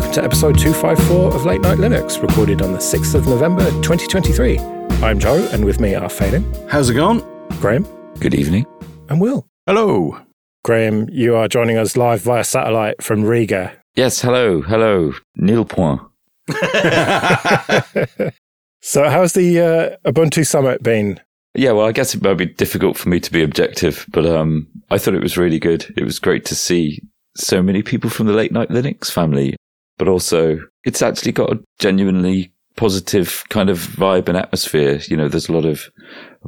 [0.00, 4.58] welcome to episode 254 of Late Night Linux, recorded on the 6th of November 2023.
[5.02, 6.42] I'm Joe, and with me are Phelim.
[6.70, 7.22] How's it going?
[7.60, 7.86] Graham.
[8.18, 8.64] Good evening.
[9.10, 9.46] And Will.
[9.66, 10.18] Hello.
[10.64, 13.76] Graham, you are joining us live via satellite from Riga.
[13.94, 15.12] Yes, hello, hello.
[15.36, 16.00] Nil point.
[18.80, 21.20] so, how's the uh, Ubuntu Summit been?
[21.54, 24.66] Yeah, well, I guess it might be difficult for me to be objective, but um,
[24.88, 25.92] I thought it was really good.
[25.98, 27.02] It was great to see
[27.36, 29.56] so many people from the late night Linux family,
[30.00, 34.98] but also it's actually got a genuinely positive kind of vibe and atmosphere.
[35.06, 35.90] You know, there's a lot of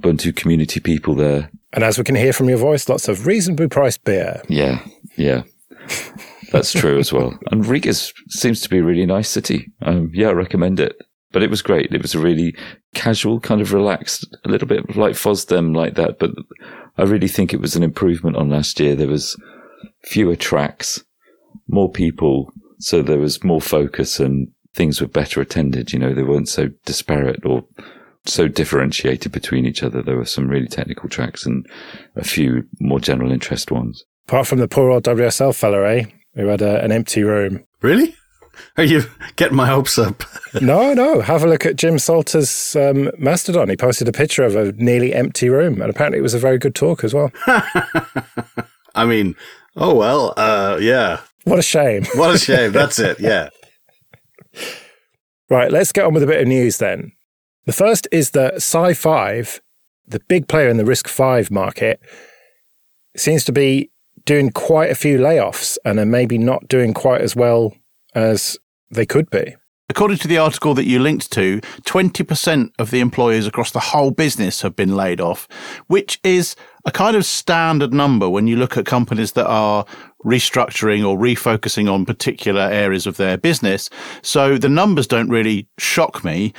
[0.01, 1.51] Ubuntu community people there.
[1.74, 4.41] And as we can hear from your voice, lots of reasonably priced beer.
[4.48, 4.83] Yeah,
[5.19, 5.43] yeah.
[6.51, 7.38] That's true as well.
[7.51, 9.71] And Riga seems to be a really nice city.
[9.82, 10.96] Um, yeah, I recommend it.
[11.30, 11.93] But it was great.
[11.93, 12.57] It was a really
[12.95, 16.18] casual, kind of relaxed, a little bit like FOSDEM like that.
[16.18, 16.30] But
[16.96, 18.96] I really think it was an improvement on last year.
[18.96, 19.37] There was
[20.05, 21.05] fewer tracks,
[21.68, 22.51] more people.
[22.83, 25.93] So there was more focus and things were better attended.
[25.93, 27.65] You know, they weren't so disparate or
[28.27, 30.02] so differentiated between each other.
[30.02, 31.66] There were some really technical tracks and
[32.16, 34.05] a few more general interest ones.
[34.27, 36.05] Apart from the poor old WSL fella, eh?
[36.35, 37.65] Who had a, an empty room.
[37.83, 38.16] Really?
[38.77, 39.05] Are you
[39.37, 40.24] getting my hopes up?
[40.61, 41.21] no, no.
[41.21, 43.69] Have a look at Jim Salter's um, Mastodon.
[43.69, 46.59] He posted a picture of a nearly empty room, and apparently it was a very
[46.59, 47.30] good talk as well.
[48.95, 49.37] I mean,
[49.77, 51.21] oh well, uh, yeah.
[51.45, 52.04] What a shame.
[52.15, 52.73] What a shame.
[52.73, 53.18] That's it.
[53.21, 53.48] Yeah.
[55.51, 57.12] right, let's get on with a bit of news then.
[57.66, 59.60] The first is that SiFive,
[60.07, 62.01] the big player in the RISC-V market,
[63.16, 63.90] seems to be
[64.25, 67.75] doing quite a few layoffs and are maybe not doing quite as well
[68.15, 68.59] as
[68.91, 69.56] they could be.
[69.88, 74.10] According to the article that you linked to, 20% of the employees across the whole
[74.10, 75.47] business have been laid off,
[75.87, 76.56] which is
[76.87, 79.84] a kind of standard number when you look at companies that are
[80.25, 83.91] restructuring or refocusing on particular areas of their business.
[84.22, 86.53] So the numbers don't really shock me.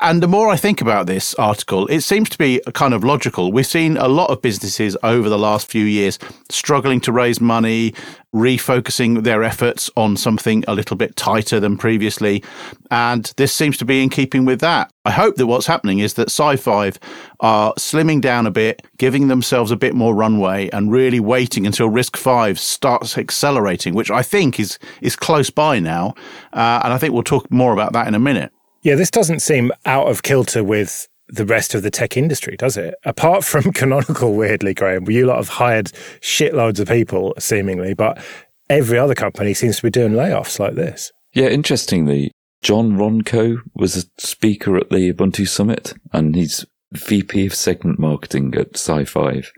[0.00, 3.52] And the more I think about this article, it seems to be kind of logical.
[3.52, 6.18] We've seen a lot of businesses over the last few years
[6.50, 7.94] struggling to raise money,
[8.34, 12.42] refocusing their efforts on something a little bit tighter than previously.
[12.90, 14.92] And this seems to be in keeping with that.
[15.04, 16.98] I hope that what's happening is that SiFive
[17.38, 21.88] are slimming down a bit, giving themselves a bit more runway and really waiting until
[21.88, 26.14] RISC-V starts accelerating, which I think is, is close by now.
[26.52, 28.52] Uh, and I think we'll talk more about that in a minute.
[28.84, 32.76] Yeah, this doesn't seem out of kilter with the rest of the tech industry, does
[32.76, 32.94] it?
[33.04, 35.86] Apart from Canonical, weirdly, Graham, you lot have hired
[36.20, 38.22] shitloads of people, seemingly, but
[38.70, 41.10] every other company seems to be doing layoffs like this.
[41.32, 42.30] Yeah, interestingly,
[42.62, 48.54] John Ronco was a speaker at the Ubuntu Summit, and he's VP of segment marketing
[48.54, 49.48] at SiFive.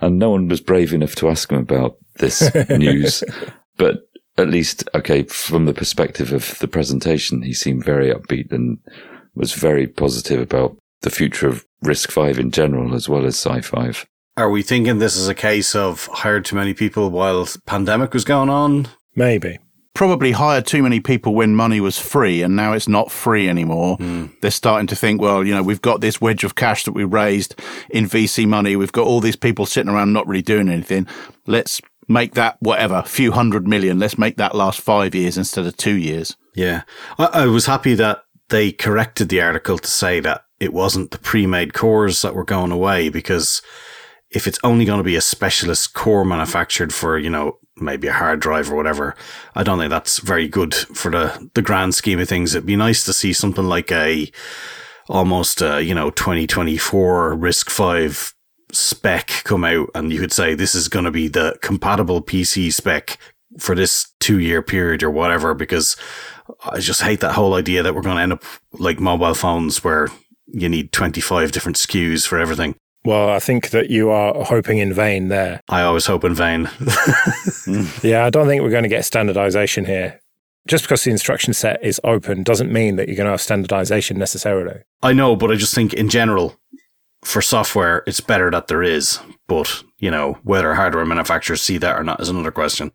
[0.00, 3.24] And no one was brave enough to ask him about this news.
[3.76, 4.05] But
[4.38, 8.78] at least, okay, from the perspective of the presentation, he seemed very upbeat and
[9.34, 14.06] was very positive about the future of RISC-V in general, as well as SiFive.
[14.36, 18.24] Are we thinking this is a case of hired too many people while pandemic was
[18.24, 18.88] going on?
[19.14, 19.58] Maybe.
[19.94, 23.96] Probably hired too many people when money was free and now it's not free anymore.
[23.96, 24.38] Mm.
[24.42, 27.04] They're starting to think, well, you know, we've got this wedge of cash that we
[27.04, 27.58] raised
[27.88, 28.76] in VC money.
[28.76, 31.06] We've got all these people sitting around not really doing anything.
[31.46, 33.98] Let's make that whatever, few hundred million.
[33.98, 36.36] Let's make that last five years instead of two years.
[36.54, 36.82] Yeah.
[37.18, 41.18] I, I was happy that they corrected the article to say that it wasn't the
[41.18, 43.60] pre-made cores that were going away because
[44.30, 48.12] if it's only going to be a specialist core manufactured for, you know, maybe a
[48.12, 49.14] hard drive or whatever,
[49.54, 52.54] I don't think that's very good for the, the grand scheme of things.
[52.54, 54.30] It'd be nice to see something like a
[55.08, 58.35] almost, a, you know, 2024 RISC-V
[58.72, 62.72] spec come out and you could say this is going to be the compatible PC
[62.72, 63.18] spec
[63.58, 65.96] for this two year period or whatever, because
[66.64, 69.82] I just hate that whole idea that we're going to end up like mobile phones
[69.82, 70.08] where
[70.46, 72.76] you need 25 different SKUs for everything.
[73.04, 75.60] Well, I think that you are hoping in vain there.
[75.68, 76.68] I always hope in vain.
[78.02, 80.20] yeah, I don't think we're going to get standardization here.
[80.66, 84.18] Just because the instruction set is open doesn't mean that you're going to have standardization
[84.18, 84.80] necessarily.
[85.04, 86.56] I know, but I just think in general,
[87.24, 89.18] for software, it's better that there is.
[89.46, 92.92] But, you know, whether hardware manufacturers see that or not is another question.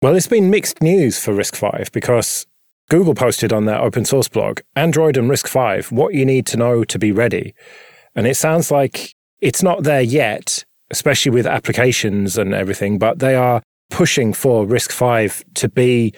[0.00, 2.46] Well, it's been mixed news for RISC-V because
[2.88, 6.84] Google posted on their open source blog Android and RISC-V, what you need to know
[6.84, 7.54] to be ready.
[8.14, 13.34] And it sounds like it's not there yet, especially with applications and everything, but they
[13.34, 16.14] are pushing for RISC-V to be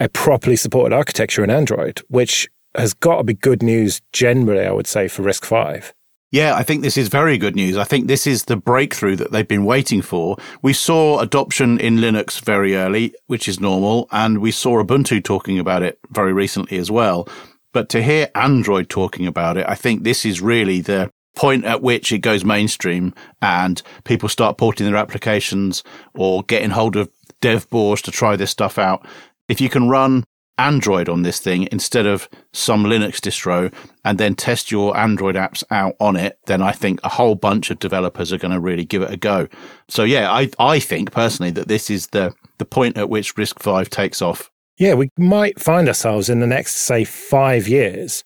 [0.00, 4.72] a properly supported architecture in Android, which has got to be good news generally, I
[4.72, 5.92] would say, for RISC-V.
[6.32, 7.76] Yeah, I think this is very good news.
[7.76, 10.38] I think this is the breakthrough that they've been waiting for.
[10.62, 15.58] We saw adoption in Linux very early, which is normal, and we saw Ubuntu talking
[15.58, 17.28] about it very recently as well.
[17.74, 21.82] But to hear Android talking about it, I think this is really the point at
[21.82, 23.12] which it goes mainstream
[23.42, 25.84] and people start porting their applications
[26.14, 27.10] or getting hold of
[27.42, 29.06] dev boards to try this stuff out.
[29.48, 30.24] If you can run
[30.58, 33.72] Android on this thing instead of some Linux distro
[34.04, 37.70] and then test your Android apps out on it, then I think a whole bunch
[37.70, 39.48] of developers are going to really give it a go.
[39.88, 43.90] So yeah, I, I think personally that this is the, the point at which RISC-V
[43.90, 44.50] takes off.
[44.78, 48.24] Yeah, we might find ourselves in the next, say, five years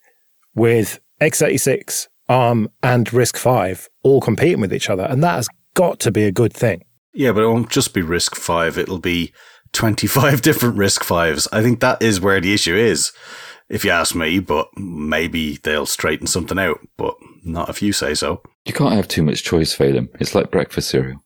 [0.55, 5.05] with x86, ARM, and RISC-V all competing with each other.
[5.05, 6.82] And that has got to be a good thing.
[7.14, 9.32] Yeah, but it won't just be RISC-V, It'll be
[9.76, 11.49] 25 different RISC-Vs.
[11.52, 13.12] I think that is where the issue is,
[13.69, 17.14] if you ask me, but maybe they'll straighten something out, but
[17.44, 18.43] not if you say so.
[18.64, 20.08] You can't have too much choice, Phelim.
[20.19, 21.23] It's like breakfast cereal.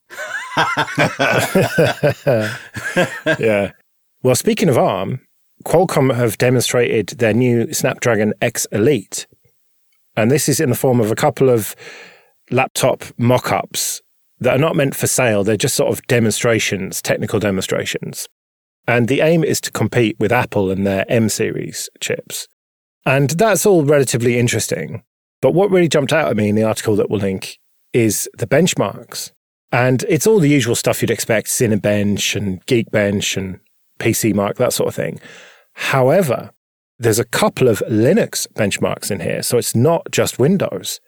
[3.38, 3.72] yeah.
[4.22, 5.20] Well, speaking of ARM,
[5.64, 9.26] Qualcomm have demonstrated their new Snapdragon X Elite.
[10.16, 11.74] And this is in the form of a couple of
[12.50, 14.02] laptop mock ups
[14.40, 15.44] that are not meant for sale.
[15.44, 18.26] They're just sort of demonstrations, technical demonstrations.
[18.90, 22.48] And the aim is to compete with Apple and their M series chips.
[23.06, 25.04] And that's all relatively interesting.
[25.40, 27.60] But what really jumped out at me in the article that we'll link
[27.92, 29.30] is the benchmarks.
[29.70, 33.60] And it's all the usual stuff you'd expect Cinebench and Geekbench and
[34.00, 35.20] PC Mark, that sort of thing.
[35.74, 36.50] However,
[36.98, 39.44] there's a couple of Linux benchmarks in here.
[39.44, 41.00] So it's not just Windows.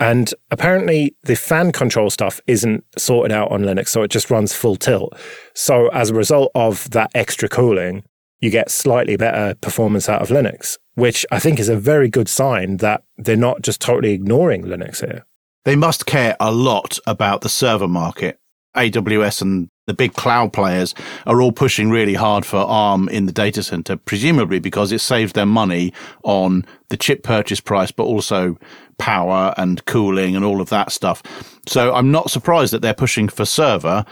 [0.00, 4.54] And apparently, the fan control stuff isn't sorted out on Linux, so it just runs
[4.54, 5.14] full tilt.
[5.54, 8.02] So, as a result of that extra cooling,
[8.40, 12.28] you get slightly better performance out of Linux, which I think is a very good
[12.28, 15.26] sign that they're not just totally ignoring Linux here.
[15.66, 18.38] They must care a lot about the server market.
[18.76, 20.94] AWS and the big cloud players
[21.26, 25.32] are all pushing really hard for ARM in the data center, presumably because it saves
[25.32, 25.92] them money
[26.22, 28.56] on the chip purchase price, but also
[28.98, 31.22] power and cooling and all of that stuff.
[31.66, 34.04] So I'm not surprised that they're pushing for server.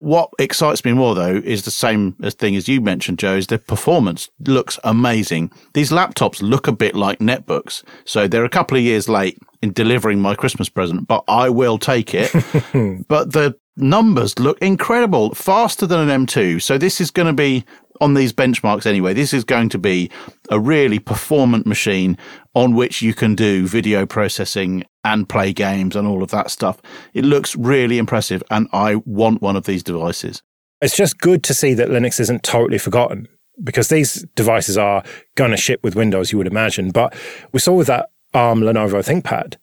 [0.00, 3.58] What excites me more though is the same thing as you mentioned, Joe, is the
[3.58, 5.50] performance looks amazing.
[5.72, 7.82] These laptops look a bit like netbooks.
[8.04, 11.78] So they're a couple of years late in delivering my Christmas present, but I will
[11.78, 12.30] take it.
[13.08, 16.62] but the numbers look incredible, faster than an M2.
[16.62, 17.64] So this is going to be
[18.00, 19.14] on these benchmarks anyway.
[19.14, 20.10] This is going to be
[20.50, 22.18] a really performant machine
[22.54, 26.80] on which you can do video processing and play games and all of that stuff.
[27.14, 30.42] It looks really impressive and I want one of these devices.
[30.80, 33.28] It's just good to see that Linux isn't totally forgotten
[33.62, 35.02] because these devices are
[35.34, 36.90] going to ship with Windows, you would imagine.
[36.90, 37.14] But
[37.52, 39.56] we saw with that ARM Lenovo ThinkPad,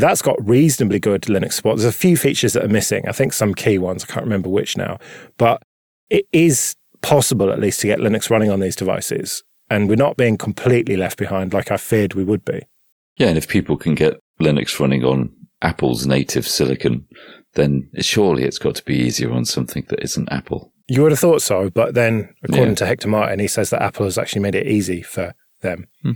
[0.00, 1.76] that's got reasonably good Linux support.
[1.76, 3.08] There's a few features that are missing.
[3.08, 4.04] I think some key ones.
[4.04, 4.98] I can't remember which now.
[5.36, 5.62] But
[6.08, 9.42] it is possible, at least, to get Linux running on these devices.
[9.68, 12.62] And we're not being completely left behind like I feared we would be.
[13.16, 13.28] Yeah.
[13.28, 15.32] And if people can get Linux running on
[15.62, 17.06] Apple's native silicon,
[17.54, 20.72] then surely it's got to be easier on something that isn't Apple.
[20.88, 21.70] You would have thought so.
[21.70, 22.76] But then, according yeah.
[22.76, 25.86] to Hector Martin, he says that Apple has actually made it easy for them.
[26.02, 26.12] Hmm.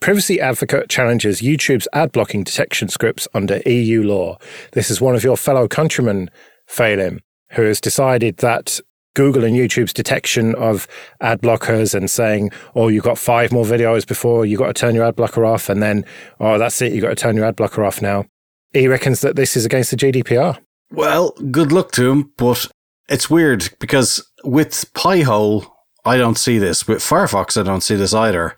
[0.00, 4.38] Privacy Advocate challenges YouTube's ad blocking detection scripts under EU law.
[4.72, 6.30] This is one of your fellow countrymen,
[6.68, 7.20] Phelim,
[7.52, 8.78] who has decided that
[9.14, 10.86] Google and YouTube's detection of
[11.20, 14.94] ad blockers and saying, oh, you've got five more videos before you got to turn
[14.94, 15.70] your ad blocker off.
[15.70, 16.04] And then,
[16.38, 16.92] oh, that's it.
[16.92, 18.26] You've got to turn your ad blocker off now.
[18.74, 20.58] He reckons that this is against the GDPR.
[20.92, 22.32] Well, good luck to him.
[22.36, 22.68] But
[23.08, 25.66] it's weird because with Pi-hole,
[26.04, 26.86] I don't see this.
[26.86, 28.54] With Firefox, I don't see this either.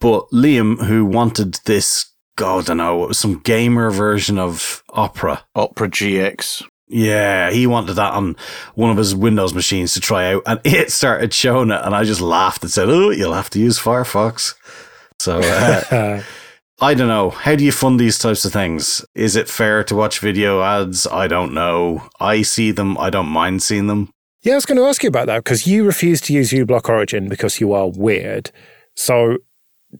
[0.00, 4.82] But Liam, who wanted this, God, I don't know, it was some gamer version of
[4.90, 5.44] Opera.
[5.54, 6.64] Opera GX.
[6.88, 8.34] Yeah, he wanted that on
[8.74, 12.04] one of his Windows machines to try out, and it started showing it, and I
[12.04, 14.54] just laughed and said, "Oh, you'll have to use Firefox."
[15.20, 16.22] So uh,
[16.80, 17.30] I don't know.
[17.30, 19.04] How do you fund these types of things?
[19.14, 21.06] Is it fair to watch video ads?
[21.06, 22.08] I don't know.
[22.18, 22.98] I see them.
[22.98, 24.10] I don't mind seeing them.
[24.42, 26.88] Yeah, I was going to ask you about that because you refuse to use uBlock
[26.88, 28.50] Origin because you are weird.
[28.96, 29.36] So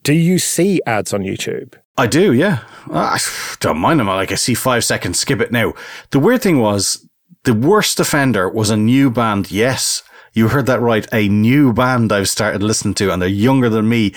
[0.03, 1.75] do you see ads on YouTube?
[1.97, 2.65] I do, yeah.
[2.91, 3.19] I
[3.61, 4.09] don't mind them.
[4.09, 5.75] I Like I see five seconds, skip it now.
[6.11, 7.07] The weird thing was
[7.45, 9.51] the worst offender was a new band.
[9.51, 11.07] Yes, you heard that right.
[11.13, 14.15] A new band I've started listening to and they're younger than me.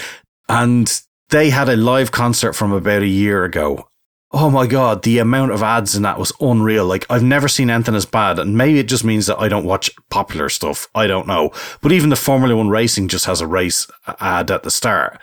[0.47, 3.87] And they had a live concert from about a year ago.
[4.31, 6.85] Oh my God, the amount of ads in that was unreal.
[6.85, 8.39] Like I've never seen anything as bad.
[8.39, 10.87] And maybe it just means that I don't watch popular stuff.
[10.95, 11.51] I don't know.
[11.81, 13.87] But even the Formula One racing just has a race
[14.19, 15.19] ad at the start.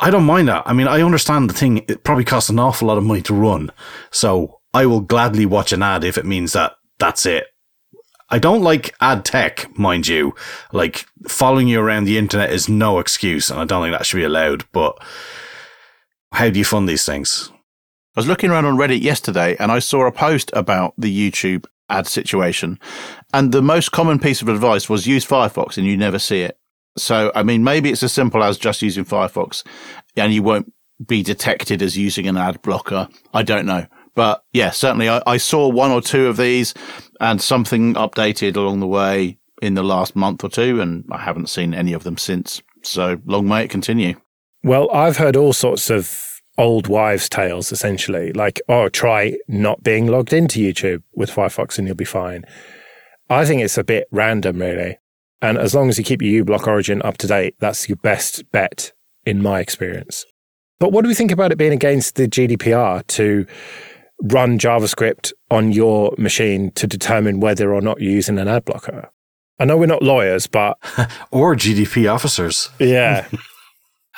[0.00, 0.62] I don't mind that.
[0.66, 1.78] I mean, I understand the thing.
[1.88, 3.70] It probably costs an awful lot of money to run.
[4.10, 7.46] So I will gladly watch an ad if it means that that's it.
[8.30, 10.34] I don't like ad tech, mind you.
[10.72, 14.18] Like following you around the internet is no excuse, and I don't think that should
[14.18, 14.64] be allowed.
[14.72, 14.98] But
[16.32, 17.50] how do you fund these things?
[18.14, 21.66] I was looking around on Reddit yesterday and I saw a post about the YouTube
[21.88, 22.78] ad situation.
[23.32, 26.58] And the most common piece of advice was use Firefox and you never see it.
[26.98, 29.64] So, I mean, maybe it's as simple as just using Firefox
[30.16, 30.72] and you won't
[31.06, 33.08] be detected as using an ad blocker.
[33.32, 33.86] I don't know.
[34.14, 36.74] But yeah, certainly I, I saw one or two of these
[37.20, 41.48] and something updated along the way in the last month or two, and I haven't
[41.48, 42.62] seen any of them since.
[42.82, 44.14] So long may it continue.
[44.62, 50.08] Well, I've heard all sorts of old wives' tales, essentially, like, oh, try not being
[50.08, 52.44] logged into YouTube with Firefox and you'll be fine.
[53.30, 54.98] I think it's a bit random, really.
[55.40, 58.50] And as long as you keep your uBlock origin up to date, that's your best
[58.50, 58.92] bet,
[59.24, 60.24] in my experience.
[60.80, 63.46] But what do we think about it being against the GDPR to
[64.22, 69.10] run JavaScript on your machine to determine whether or not you're using an ad blocker?
[69.60, 70.78] I know we're not lawyers, but.
[71.30, 72.68] or GDP officers.
[72.78, 73.26] Yeah.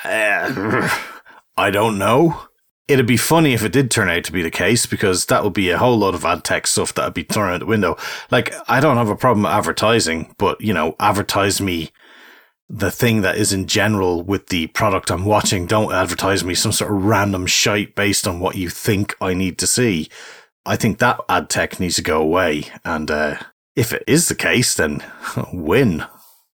[0.03, 0.99] uh,
[1.57, 2.47] I don't know.
[2.91, 5.53] It'd be funny if it did turn out to be the case because that would
[5.53, 7.97] be a whole lot of ad tech stuff that would be thrown out the window.
[8.29, 11.91] Like, I don't have a problem advertising, but, you know, advertise me
[12.69, 15.65] the thing that is in general with the product I'm watching.
[15.65, 19.57] Don't advertise me some sort of random shite based on what you think I need
[19.59, 20.09] to see.
[20.65, 22.65] I think that ad tech needs to go away.
[22.85, 23.37] And uh,
[23.75, 25.03] if it is the case, then
[25.53, 26.05] win.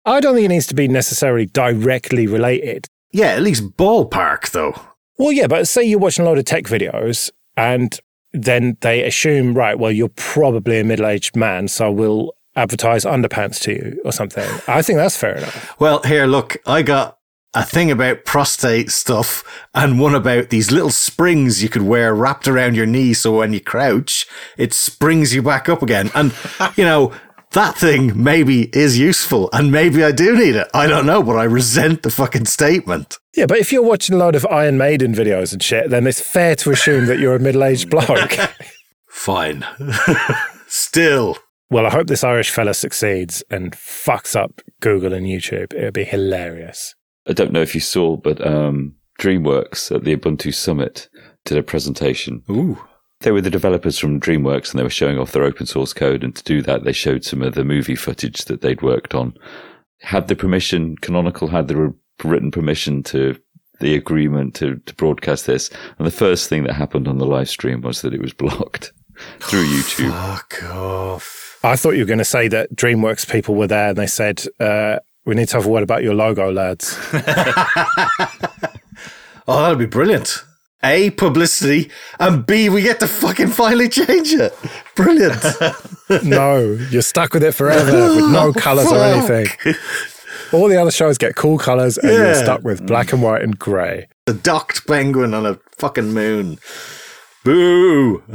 [0.05, 2.87] I don't think it needs to be necessarily directly related.
[3.11, 4.75] Yeah, at least ballpark, though.
[5.17, 7.99] Well, yeah, but say you're watching a lot of tech videos and
[8.33, 13.59] then they assume, right, well, you're probably a middle aged man, so we'll advertise underpants
[13.61, 14.47] to you or something.
[14.67, 15.79] I think that's fair enough.
[15.79, 17.17] Well, here, look, I got
[17.53, 19.43] a thing about prostate stuff
[19.73, 23.53] and one about these little springs you could wear wrapped around your knee so when
[23.53, 26.11] you crouch, it springs you back up again.
[26.13, 26.33] And,
[26.75, 27.13] you know,
[27.51, 30.67] that thing maybe is useful and maybe I do need it.
[30.73, 33.17] I don't know, but I resent the fucking statement.
[33.35, 36.21] Yeah, but if you're watching a lot of Iron Maiden videos and shit, then it's
[36.21, 38.37] fair to assume that you're a middle aged bloke.
[39.09, 39.65] Fine.
[40.67, 41.37] Still.
[41.69, 45.73] Well, I hope this Irish fella succeeds and fucks up Google and YouTube.
[45.73, 46.95] It would be hilarious.
[47.27, 51.09] I don't know if you saw, but um, DreamWorks at the Ubuntu Summit
[51.43, 52.43] did a presentation.
[52.49, 52.79] Ooh.
[53.21, 56.23] They were the developers from DreamWorks and they were showing off their open source code.
[56.23, 59.33] And to do that, they showed some of the movie footage that they'd worked on.
[60.01, 61.93] Had the permission, Canonical had the
[62.23, 63.35] written permission to
[63.79, 65.69] the agreement to, to broadcast this.
[65.97, 68.91] And the first thing that happened on the live stream was that it was blocked
[69.39, 70.11] through YouTube.
[70.37, 71.59] Fuck off.
[71.63, 74.43] I thought you were going to say that DreamWorks people were there and they said,
[74.59, 76.97] uh, we need to have a word about your logo, lads.
[79.47, 80.43] oh, that'd be brilliant.
[80.83, 84.55] A, publicity, and B, we get to fucking finally change it.
[84.95, 85.43] Brilliant.
[86.23, 89.47] no, you're stuck with it forever with no colours or anything.
[90.53, 92.17] All the other shows get cool colours and yeah.
[92.17, 94.07] you're stuck with black and white and grey.
[94.27, 96.59] The docked penguin on a fucking moon.
[97.43, 98.23] Boo!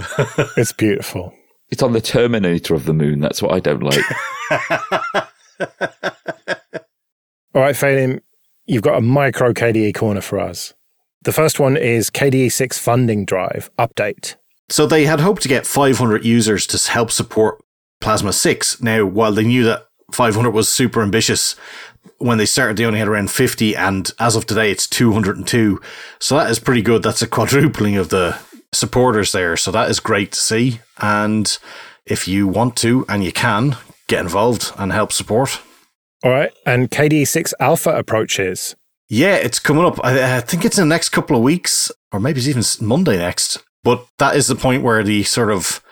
[0.56, 1.34] it's beautiful.
[1.70, 3.20] It's on the Terminator of the moon.
[3.20, 4.04] That's what I don't like.
[7.54, 8.20] All right, Phelim,
[8.66, 10.74] you've got a micro KDE Korner for us.
[11.24, 14.36] The first one is KDE 6 funding drive update.
[14.68, 17.62] So they had hoped to get 500 users to help support
[18.00, 18.82] Plasma 6.
[18.82, 21.54] Now, while they knew that 500 was super ambitious,
[22.18, 25.80] when they started, they only had around 50, and as of today, it's 202.
[26.18, 27.02] So that is pretty good.
[27.02, 28.38] That's a quadrupling of the
[28.72, 29.56] supporters there.
[29.56, 30.80] So that is great to see.
[31.00, 31.56] And
[32.06, 33.76] if you want to and you can,
[34.08, 35.60] get involved and help support.
[36.24, 36.52] All right.
[36.66, 38.74] And KDE 6 Alpha approaches.
[39.12, 40.02] Yeah, it's coming up.
[40.02, 43.18] I, I, think it's in the next couple of weeks, or maybe it's even Monday
[43.18, 43.62] next.
[43.84, 45.82] But that is the point where the sort of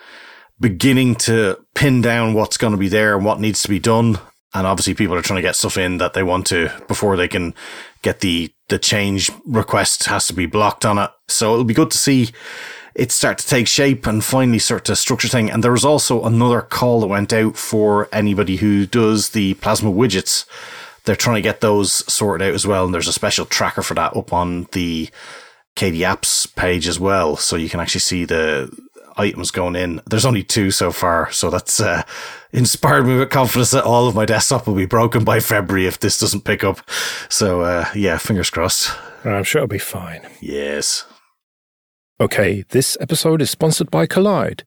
[0.59, 4.19] beginning to pin down what's going to be there and what needs to be done.
[4.55, 7.29] And obviously, people are trying to get stuff in that they want to before they
[7.29, 7.53] can
[8.01, 11.11] get the the change request has to be blocked on it.
[11.29, 12.31] So it'll be good to see
[12.95, 15.51] it start to take shape and finally start to structure thing.
[15.51, 19.93] And there was also another call that went out for anybody who does the plasma
[19.93, 20.47] widgets
[21.05, 22.85] they're trying to get those sorted out as well.
[22.85, 25.09] And there's a special tracker for that up on the
[25.77, 27.37] KDE apps page as well.
[27.37, 28.71] So you can actually see the
[29.17, 30.01] items going in.
[30.09, 31.31] There's only two so far.
[31.33, 32.03] So that's, uh,
[32.53, 36.01] inspired me with confidence that all of my desktop will be broken by February if
[36.01, 36.81] this doesn't pick up.
[37.29, 38.91] So, uh, yeah, fingers crossed.
[39.25, 40.27] I'm sure it'll be fine.
[40.41, 41.05] Yes.
[42.21, 44.63] Okay, this episode is sponsored by Kolide.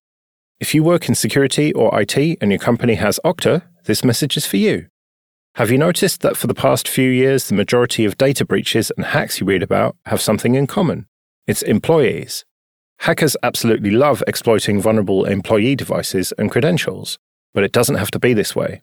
[0.60, 4.46] If you work in security or IT and your company has Okta, this message is
[4.46, 4.88] for you.
[5.58, 9.06] Have you noticed that for the past few years, the majority of data breaches and
[9.06, 11.06] hacks you read about have something in common?
[11.46, 12.44] It's employees.
[13.02, 17.20] Hackers absolutely love exploiting vulnerable employee devices and credentials,
[17.54, 18.82] but it doesn't have to be this way.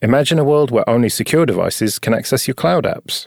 [0.00, 3.26] Imagine a world where only secure devices can access your cloud apps.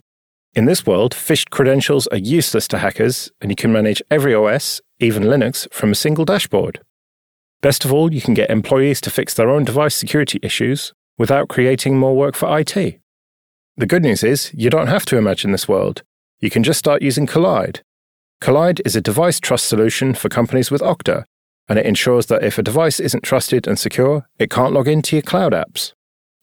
[0.54, 4.80] In this world, phished credentials are useless to hackers, and you can manage every OS,
[5.02, 6.80] even Linux, from a single dashboard.
[7.60, 11.50] Best of all, you can get employees to fix their own device security issues without
[11.50, 12.74] creating more work for IT.
[13.78, 16.02] The good news is, you don't have to imagine this world.
[16.40, 17.82] You can just start using Kolide.
[18.42, 21.26] Kolide is a device trust solution for companies with Okta,
[21.68, 25.16] and it ensures that if a device isn't trusted and secure, it can't log into
[25.16, 25.94] your cloud apps.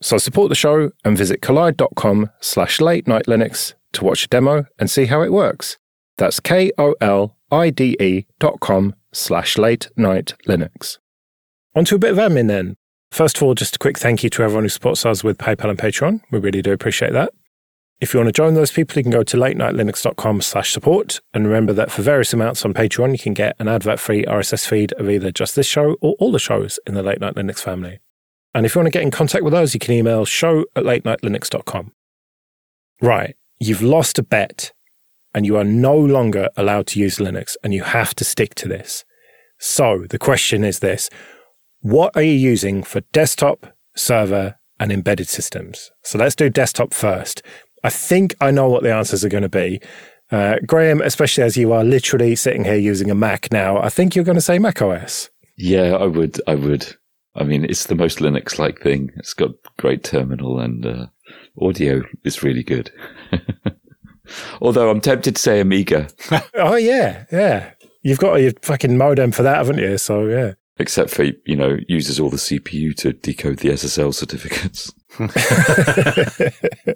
[0.02, 4.66] So support the show and visit kolide.com slash late night Linux to watch a demo
[4.78, 5.78] and see how it works.
[6.18, 10.98] That's K-O-L-I-D-E dot com slash late night Linux.
[11.74, 12.76] On to a bit of admin then.
[13.10, 15.70] First of all, just a quick thank you to everyone who supports us with PayPal
[15.70, 16.20] and Patreon.
[16.30, 17.32] We really do appreciate that.
[17.98, 21.20] If you want to join those people, you can go to latenightlinux.com slash support.
[21.32, 24.92] And remember that for various amounts on Patreon, you can get an advert-free RSS feed
[24.94, 28.00] of either just this show or all the shows in the Late Night Linux family.
[28.54, 30.84] And if you want to get in contact with us, you can email show at
[30.84, 31.92] latenightlinux.com.
[33.00, 34.72] Right, you've lost a bet
[35.34, 38.68] and you are no longer allowed to use Linux and you have to stick to
[38.68, 39.04] this.
[39.58, 41.08] So the question is this
[41.86, 43.64] what are you using for desktop,
[43.94, 45.92] server, and embedded systems?
[46.02, 47.44] So let's do desktop first.
[47.84, 49.80] I think I know what the answers are going to be.
[50.32, 54.16] Uh, Graham, especially as you are literally sitting here using a Mac now, I think
[54.16, 55.30] you're going to say Mac OS.
[55.56, 56.40] Yeah, I would.
[56.48, 56.96] I would.
[57.36, 59.12] I mean, it's the most Linux like thing.
[59.14, 61.06] It's got great terminal and uh,
[61.62, 62.90] audio is really good.
[64.60, 66.08] Although I'm tempted to say Amiga.
[66.54, 67.74] oh, yeah, yeah.
[68.02, 69.98] You've got your fucking modem for that, haven't you?
[69.98, 74.92] So, yeah except for you know uses all the CPU to decode the SSL certificates.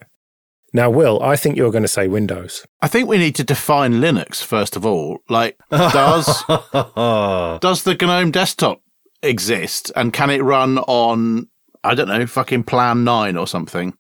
[0.72, 2.66] now, Will, I think you're going to say Windows.
[2.80, 5.18] I think we need to define Linux first of all.
[5.28, 8.82] Like, does does the GNOME desktop
[9.22, 11.48] exist, and can it run on?
[11.82, 13.94] I don't know, fucking Plan 9 or something.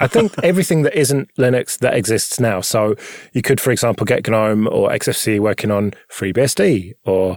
[0.00, 2.62] I think everything that isn't Linux that exists now.
[2.62, 2.94] So
[3.34, 7.36] you could, for example, get GNOME or XFCE working on FreeBSD or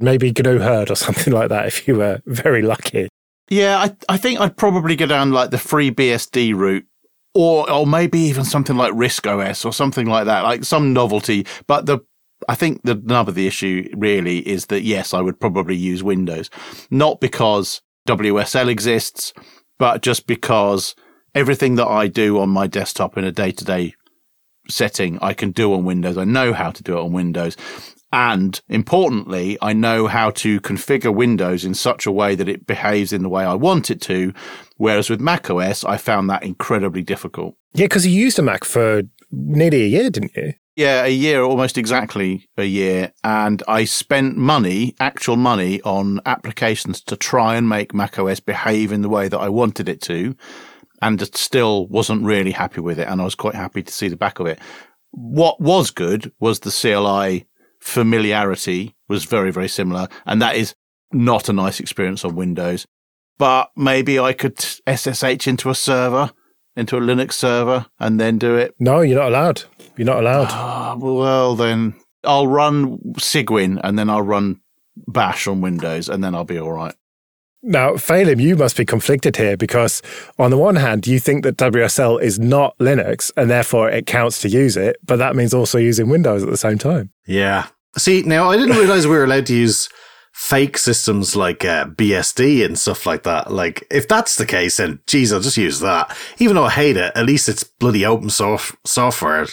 [0.00, 3.08] maybe GNU Hurd or something like that if you were very lucky.
[3.50, 6.86] Yeah, I, I think I'd probably go down like the FreeBSD route
[7.34, 11.46] or or maybe even something like RISC OS or something like that, like some novelty.
[11.66, 11.98] But the
[12.48, 16.02] I think the nub of the issue really is that yes, I would probably use
[16.02, 16.50] Windows,
[16.90, 19.32] not because WSL exists,
[19.78, 20.94] but just because
[21.34, 23.94] everything that I do on my desktop in a day to day
[24.68, 26.16] setting, I can do on Windows.
[26.16, 27.56] I know how to do it on Windows.
[28.14, 33.12] And importantly, I know how to configure Windows in such a way that it behaves
[33.12, 34.32] in the way I want it to.
[34.76, 37.56] Whereas with macOS, I found that incredibly difficult.
[37.72, 40.52] Yeah, because you used a Mac for nearly a year, didn't you?
[40.76, 43.12] Yeah, a year, almost exactly a year.
[43.24, 49.02] And I spent money, actual money, on applications to try and make macOS behave in
[49.02, 50.36] the way that I wanted it to.
[51.02, 53.08] And still wasn't really happy with it.
[53.08, 54.60] And I was quite happy to see the back of it.
[55.10, 57.48] What was good was the CLI
[57.84, 60.08] familiarity was very, very similar.
[60.26, 60.74] And that is
[61.12, 62.86] not a nice experience on Windows.
[63.38, 66.30] But maybe I could SSH into a server,
[66.76, 68.74] into a Linux server, and then do it.
[68.80, 69.64] No, you're not allowed.
[69.96, 70.48] You're not allowed.
[70.50, 71.94] Ah, well, then
[72.24, 74.60] I'll run Cygwin and then I'll run
[75.08, 76.94] Bash on Windows and then I'll be all right.
[77.66, 80.02] Now, Phelim, you must be conflicted here because,
[80.38, 84.42] on the one hand, you think that WSL is not Linux and therefore it counts
[84.42, 87.10] to use it, but that means also using Windows at the same time.
[87.26, 87.68] Yeah.
[87.96, 89.88] See, now I didn't realize we were allowed to use
[90.32, 93.52] fake systems like uh, BSD and stuff like that.
[93.52, 96.14] Like, if that's the case, then geez, I'll just use that.
[96.38, 99.46] Even though I hate it, at least it's bloody open source software.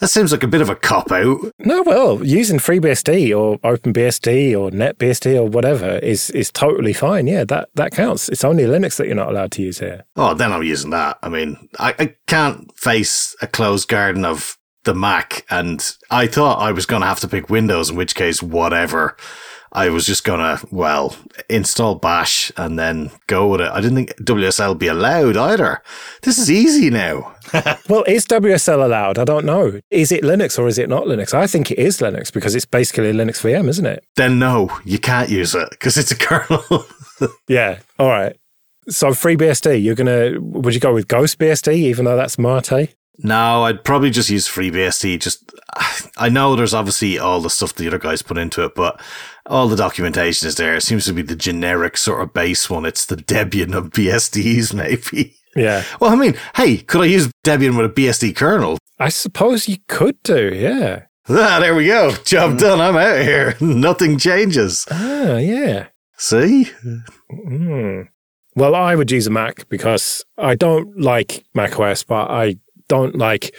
[0.00, 1.52] That seems like a bit of a cop out.
[1.60, 7.28] No, well, using FreeBSD or OpenBSD or NetBSD or whatever is is totally fine.
[7.28, 8.28] Yeah, that, that counts.
[8.28, 10.04] It's only Linux that you're not allowed to use here.
[10.16, 11.18] Oh, then I'm using that.
[11.22, 16.60] I mean, I, I can't face a closed garden of the Mac, and I thought
[16.60, 19.16] I was going to have to pick Windows, in which case, whatever.
[19.74, 21.16] I was just gonna, well,
[21.48, 23.70] install bash and then go with it.
[23.72, 25.82] I didn't think WSL would be allowed either.
[26.22, 27.34] This is easy now.
[27.88, 29.18] well, is WSL allowed?
[29.18, 29.80] I don't know.
[29.90, 31.32] Is it Linux or is it not Linux?
[31.32, 34.04] I think it is Linux because it's basically a Linux VM, isn't it?
[34.16, 36.84] Then no, you can't use it because it's a kernel.
[37.48, 37.78] yeah.
[37.98, 38.36] All right.
[38.90, 42.94] So FreeBSD, you're gonna would you go with GhostBSD even though that's Mate?
[43.18, 45.20] No, I'd probably just use FreeBSD.
[45.20, 45.52] Just
[46.16, 49.00] I know there's obviously all the stuff the other guys put into it, but
[49.46, 50.74] all the documentation is there.
[50.74, 52.84] It seems to be the generic sort of base one.
[52.84, 55.36] It's the Debian of BSDs, maybe.
[55.54, 55.84] Yeah.
[56.00, 58.78] Well, I mean, hey, could I use Debian with a BSD kernel?
[58.98, 61.04] I suppose you could do, yeah.
[61.28, 62.12] Ah, there we go.
[62.24, 62.80] Job done.
[62.80, 63.56] I'm out of here.
[63.60, 64.86] Nothing changes.
[64.90, 65.86] Ah, yeah.
[66.16, 66.70] See?
[67.30, 68.08] Mm.
[68.56, 72.56] Well, I would use a Mac because I don't like Mac OS, but I
[72.92, 73.54] don't like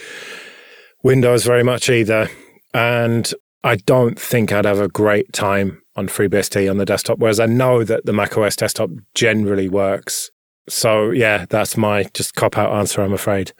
[1.02, 2.30] Windows very much either.
[2.72, 7.40] And I don't think I'd have a great time on FreeBSD on the desktop, whereas
[7.40, 10.30] I know that the Mac OS desktop generally works.
[10.70, 13.54] So, yeah, that's my just cop out answer, I'm afraid.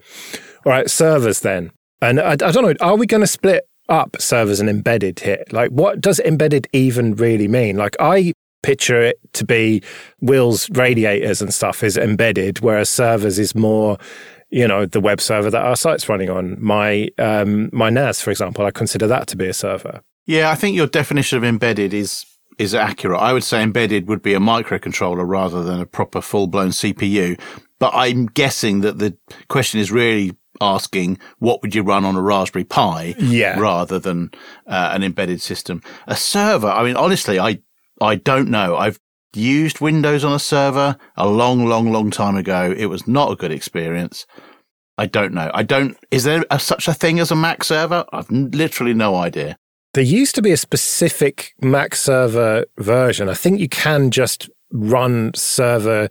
[0.64, 1.72] All right, servers then.
[2.04, 5.44] And I, I don't know, are we going to split up servers and embedded here?
[5.52, 7.78] Like, what does embedded even really mean?
[7.78, 9.82] Like, I picture it to be
[10.22, 13.98] Will's radiators and stuff is embedded, whereas servers is more,
[14.54, 16.58] you know, the web server that our site's running on.
[16.64, 20.02] My um, my NAS, for example, I consider that to be a server.
[20.28, 22.26] Yeah, I think your definition of embedded is
[22.60, 23.20] is accurate.
[23.20, 27.40] I would say embedded would be a microcontroller rather than a proper full blown CPU.
[27.80, 29.18] But I'm guessing that the
[29.50, 33.60] question is really asking what would you run on a Raspberry Pi Yeah.
[33.60, 34.30] rather than
[34.68, 35.82] uh, an embedded system.
[36.08, 37.60] A server, I mean, honestly, I,
[38.00, 38.78] I don't know.
[38.78, 39.00] I've
[39.36, 42.74] used Windows on a server a long, long, long time ago.
[42.78, 44.26] It was not a good experience.
[44.98, 45.50] I don't know.
[45.54, 48.06] I don't, is there a, such a thing as a Mac server?
[48.14, 49.58] I've literally no idea.
[49.94, 53.30] There used to be a specific Mac server version.
[53.30, 56.10] I think you can just run server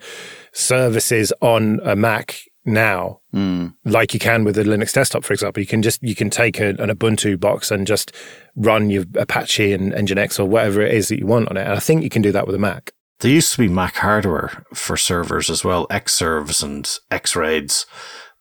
[0.52, 3.74] services on a Mac now, Mm.
[3.84, 5.60] like you can with a Linux desktop, for example.
[5.60, 8.12] You can just you can take a, an Ubuntu box and just
[8.54, 11.62] run your Apache and Nginx or whatever it is that you want on it.
[11.62, 12.92] And I think you can do that with a Mac.
[13.22, 17.86] There used to be Mac hardware for servers as well, Xserves and Xraids,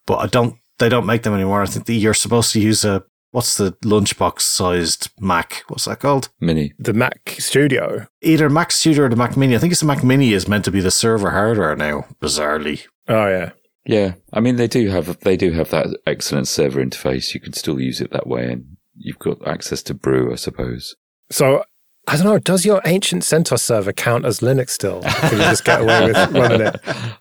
[0.08, 0.56] but I don't.
[0.80, 1.62] They don't make them anymore.
[1.62, 5.63] I think that you're supposed to use a what's the lunchbox sized Mac?
[5.67, 6.30] What's that called?
[6.39, 6.74] Mini.
[6.80, 8.08] The Mac Studio.
[8.24, 9.56] Either Mac Studio or the Mac Mini.
[9.56, 12.06] I think it's the Mac Mini is meant to be the server hardware now.
[12.20, 13.52] Bizarrely, Oh yeah.
[13.86, 17.36] Yeah, I mean they do have they do have that excellent server interface.
[17.36, 20.96] You can still use it that way, and you've got access to Brew, I suppose.
[21.30, 21.63] So
[22.08, 22.40] I don't know.
[22.40, 25.02] Does your ancient CentOS server count as Linux still?
[25.04, 26.76] Can you just get away with running it?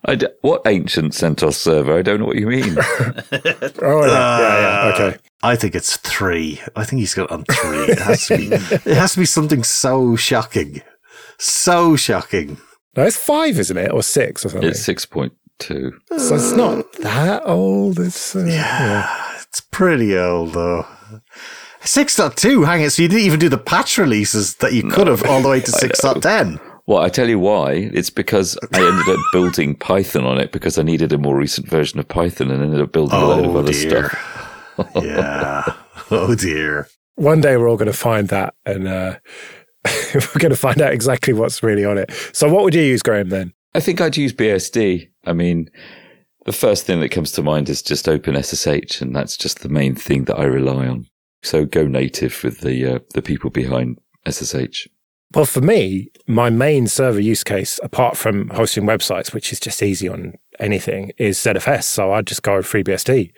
[0.05, 1.97] I d- what ancient CentOS server?
[1.97, 2.77] I don't know what you mean.
[3.83, 4.93] Oh yeah, yeah, yeah.
[4.93, 5.17] Okay.
[5.43, 6.59] I think it's three.
[6.75, 7.85] I think he's got on three.
[7.85, 8.47] It has to be.
[8.47, 10.81] it has to be something so shocking,
[11.39, 12.57] so shocking.
[12.95, 14.69] No, it's five, isn't it, or six or something?
[14.69, 15.93] it's six point two.
[16.17, 17.99] so it's not that old.
[17.99, 19.07] It's uh, yeah.
[19.47, 20.85] It's pretty old though.
[21.81, 22.91] 6.2, hang it.
[22.91, 25.59] So you didn't even do the patch releases that you could have all the way
[25.61, 26.59] to 6.10.
[26.87, 27.71] Well, I tell you why.
[27.93, 31.67] It's because I ended up building Python on it because I needed a more recent
[31.67, 34.09] version of Python and ended up building a load of Oh other dear.
[34.09, 34.87] stuff.
[35.03, 35.73] yeah.
[36.09, 36.87] Oh dear.
[37.15, 39.17] One day we're all going to find that, and uh,
[39.85, 42.11] we're going to find out exactly what's really on it.
[42.33, 43.29] So, what would you use, Graham?
[43.29, 45.09] Then I think I'd use BSD.
[45.25, 45.69] I mean,
[46.45, 49.93] the first thing that comes to mind is just OpenSSH, and that's just the main
[49.93, 51.05] thing that I rely on.
[51.43, 53.99] So go native with the uh, the people behind
[54.29, 54.87] SSH.
[55.33, 59.81] Well, for me, my main server use case, apart from hosting websites, which is just
[59.81, 61.83] easy on anything, is ZFS.
[61.83, 63.31] So I'd just go with FreeBSD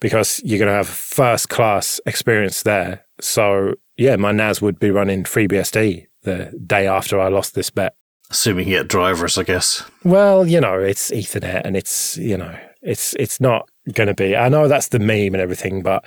[0.00, 3.06] because you're going to have first class experience there.
[3.20, 7.94] So yeah, my NAS would be running FreeBSD the day after I lost this bet.
[8.30, 9.84] Assuming you get drivers, I guess.
[10.04, 14.36] Well, you know, it's Ethernet and it's, you know, it's, it's not going to be,
[14.36, 16.04] I know that's the meme and everything, but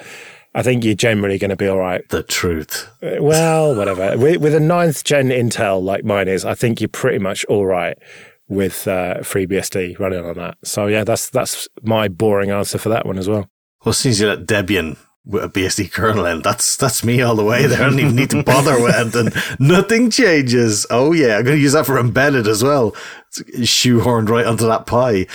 [0.55, 2.07] I think you're generally going to be all right.
[2.09, 2.89] The truth.
[3.01, 4.17] Uh, Well, whatever.
[4.17, 7.65] with, with a ninth gen Intel like mine is, I think you're pretty much all
[7.65, 7.97] right
[8.47, 10.57] with uh, FreeBSD running on that.
[10.63, 13.49] So yeah, that's that's my boring answer for that one as well.
[13.83, 17.21] Well, as soon as you let Debian with a BSD kernel in, that's that's me
[17.21, 17.81] all the way there.
[17.81, 19.29] I don't even need to bother with anything.
[19.59, 20.85] Nothing changes.
[20.89, 22.95] Oh yeah, I'm going to use that for embedded as well.
[23.29, 25.25] It's shoehorned right onto that Pi.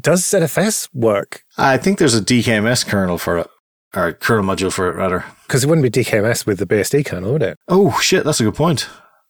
[0.00, 1.44] Does ZFS work?
[1.56, 3.46] I think there's a DKMS kernel for it,
[3.94, 5.24] or kernel module for it rather.
[5.46, 7.58] Because it wouldn't be DKMS with the BSD kernel, would it?
[7.68, 8.88] Oh shit, that's a good point.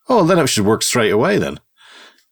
[0.09, 1.61] Oh, then it should work straight away then.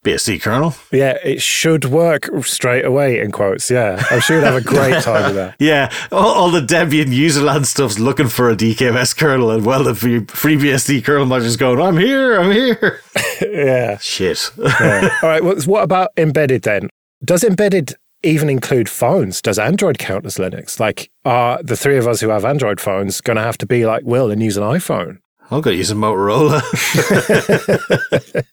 [0.05, 0.75] BSD kernel.
[0.91, 3.21] Yeah, it should work straight away.
[3.21, 5.55] In quotes, yeah, I'm sure you'd have a great time with that.
[5.61, 9.95] Yeah, all, all the Debian userland stuff's looking for a DKMS kernel, and well, the
[9.95, 13.01] free, free BSD kernel module's going, I'm here, I'm here.
[13.41, 13.99] yeah.
[13.99, 14.51] Shit.
[14.59, 15.09] yeah.
[15.23, 15.45] All right.
[15.45, 16.89] Well, what about embedded then?
[17.25, 19.43] Does embedded even include phones?
[19.43, 20.79] Does Android count as Linux?
[20.81, 23.87] Like, are the three of us who have Android phones going to have to be
[23.87, 25.19] like Will and use an iPhone?
[25.51, 26.63] I'm going to use a Motorola.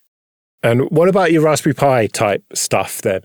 [0.62, 3.22] And what about your Raspberry Pi type stuff then?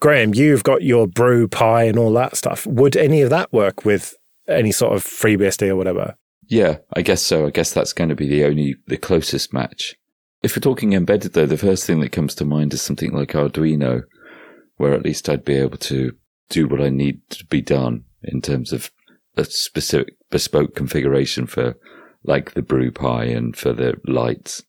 [0.00, 2.66] Graham, you've got your Brew Pi and all that stuff.
[2.66, 4.14] Would any of that work with
[4.48, 6.16] any sort of FreeBSD or whatever?
[6.48, 7.46] Yeah, I guess so.
[7.46, 9.94] I guess that's going to be the only, the closest match.
[10.42, 13.32] If we're talking embedded though, the first thing that comes to mind is something like
[13.32, 14.02] Arduino,
[14.76, 16.14] where at least I'd be able to
[16.48, 18.90] do what I need to be done in terms of
[19.36, 21.76] a specific bespoke configuration for
[22.24, 24.62] like the Brew Pi and for the lights.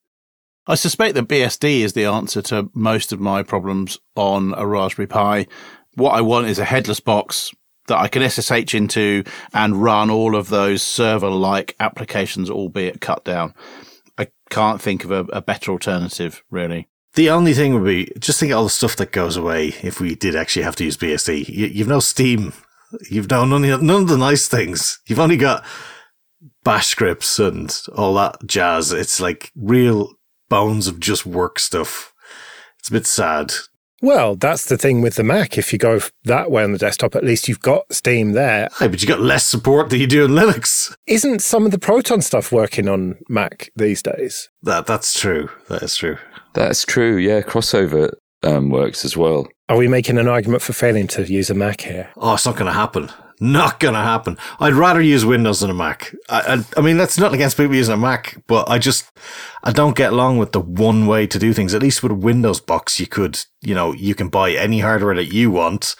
[0.67, 5.07] I suspect that BSD is the answer to most of my problems on a Raspberry
[5.07, 5.47] Pi.
[5.93, 7.51] What I want is a headless box
[7.87, 13.23] that I can SSH into and run all of those server like applications, albeit cut
[13.23, 13.53] down.
[14.17, 16.89] I can't think of a, a, better alternative, really.
[17.15, 19.99] The only thing would be just think of all the stuff that goes away if
[19.99, 21.47] we did actually have to use BSD.
[21.47, 22.53] You, you've no Steam.
[23.09, 24.99] You've no none of, none of the nice things.
[25.07, 25.65] You've only got
[26.63, 28.91] bash scripts and all that jazz.
[28.91, 30.13] It's like real
[30.49, 32.13] bones of just work stuff.
[32.79, 33.53] It's a bit sad.
[34.01, 35.57] Well, that's the thing with the Mac.
[35.57, 38.69] If you go that way on the desktop, at least you've got Steam there.
[38.77, 40.93] Hey, but you got less support than you do in Linux.
[41.07, 44.49] Isn't some of the Proton stuff working on Mac these days?
[44.61, 45.49] That that's true.
[45.69, 46.17] That is true.
[46.55, 47.17] That's true.
[47.17, 48.13] Yeah, crossover
[48.43, 49.47] um, works as well.
[49.67, 52.11] Are we making an argument for Phelim to use a Mac here?
[52.17, 53.11] Oh, it's not going to happen.
[53.41, 54.37] Not going to happen.
[54.59, 56.15] I'd rather use Windows than a Mac.
[56.29, 59.11] I, I, I, mean, that's not against people using a Mac, but I just,
[59.63, 61.73] I don't get along with the one way to do things.
[61.73, 65.15] At least with a Windows box, you could, you know, you can buy any hardware
[65.15, 65.95] that you want.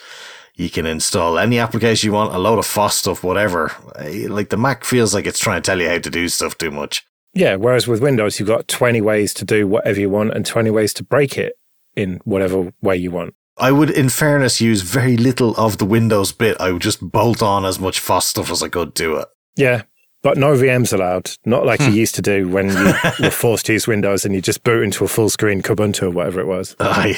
[0.55, 3.73] You can install any application you want, a load of FOSS stuff, whatever.
[3.99, 6.71] Like the Mac feels like it's trying to tell you how to do stuff too
[6.71, 7.05] much.
[7.35, 7.55] Yeah.
[7.55, 10.93] Whereas with Windows, you've got 20 ways to do whatever you want and 20 ways
[10.95, 11.53] to break it
[11.95, 13.35] in whatever way you want.
[13.57, 16.57] I would, in fairness, use very little of the Windows bit.
[16.59, 19.27] I would just bolt on as much FOSS stuff as I could to it.
[19.55, 19.83] Yeah,
[20.21, 21.31] but no VMs allowed.
[21.45, 21.93] Not like you hmm.
[21.93, 25.05] used to do when you were forced to use Windows and you just boot into
[25.05, 26.75] a full screen Kubuntu or whatever it was.
[26.79, 27.15] Aye.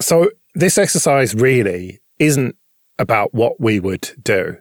[0.00, 2.56] So this exercise really isn't
[2.98, 4.58] about what we would do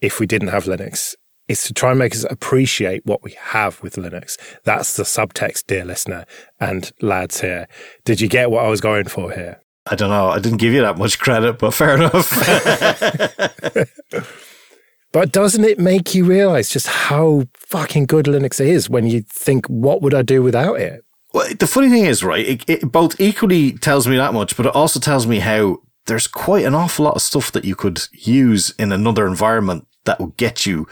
[0.00, 1.14] if we didn't have Linux.
[1.50, 4.38] It's to try and make us appreciate what we have with Linux.
[4.62, 6.24] That's the subtext, dear listener
[6.60, 7.66] and lads here.
[8.04, 9.60] Did you get what I was going for here?
[9.84, 10.28] I don't know.
[10.28, 12.30] I didn't give you that much credit, but fair enough.
[15.12, 19.66] but doesn't it make you realize just how fucking good Linux is when you think,
[19.66, 21.04] what would I do without it?
[21.34, 24.66] Well, the funny thing is, right, it, it both equally tells me that much, but
[24.66, 28.02] it also tells me how there's quite an awful lot of stuff that you could
[28.12, 30.86] use in another environment that will get you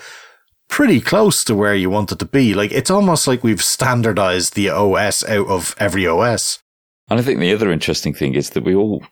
[0.68, 2.54] pretty close to where you want it to be.
[2.54, 6.62] Like, it's almost like we've standardized the OS out of every OS.
[7.09, 9.02] And I think the other interesting thing is that we all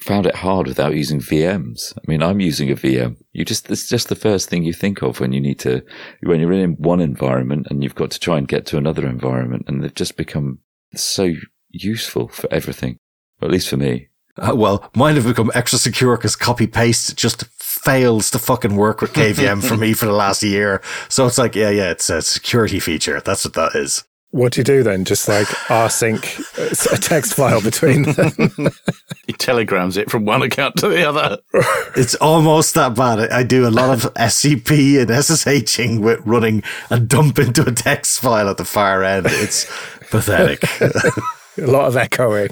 [0.00, 1.96] found it hard without using VMs.
[1.96, 3.16] I mean, I'm using a VM.
[3.32, 5.82] You just, it's just the first thing you think of when you need to,
[6.22, 9.64] when you're in one environment and you've got to try and get to another environment.
[9.68, 10.58] And they've just become
[10.94, 11.32] so
[11.70, 12.98] useful for everything,
[13.40, 14.08] at least for me.
[14.36, 17.44] Uh, well, mine have become extra secure because copy paste just
[17.84, 20.80] fails to fucking work with KVM for me for the last year.
[21.08, 23.20] So it's like, yeah, yeah, it's a security feature.
[23.20, 24.04] That's what that is.
[24.30, 25.04] What do you do then?
[25.04, 26.24] Just like rsync
[26.92, 28.70] a text file between them?
[29.28, 31.38] he telegrams it from one account to the other.
[31.96, 33.30] it's almost that bad.
[33.30, 38.18] I do a lot of SCP and SSHing with running a dump into a text
[38.18, 39.26] file at the far end.
[39.28, 39.66] It's
[40.10, 40.64] pathetic.
[40.80, 41.12] a
[41.58, 42.50] lot of echoing.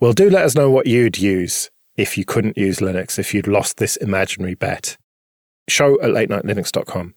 [0.00, 3.46] well, do let us know what you'd use if you couldn't use Linux, if you'd
[3.46, 4.96] lost this imaginary bet.
[5.68, 7.14] Show at latenightlinux.com.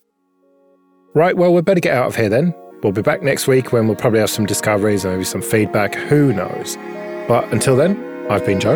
[1.15, 2.53] Right, well, we'd better get out of here then.
[2.81, 5.95] We'll be back next week when we'll probably have some discoveries and maybe some feedback.
[5.95, 6.75] Who knows?
[7.29, 8.73] But until then, I've been Joe.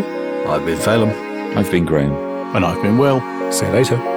[0.47, 1.57] I've been Phelim.
[1.57, 2.13] I've been Graham.
[2.55, 3.19] And I've been Will.
[3.51, 4.16] See you later.